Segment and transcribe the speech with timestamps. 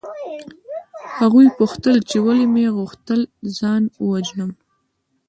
[1.19, 3.21] هغوی پوښتل چې ولې مې غوښتل
[3.57, 4.51] ځان ووژنم